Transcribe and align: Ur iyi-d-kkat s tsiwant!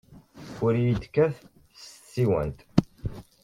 Ur 0.65 0.73
iyi-d-kkat 0.75 1.35
s 1.81 1.83
tsiwant! 2.09 2.59